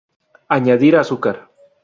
[0.49, 1.47] Añadir azúcar.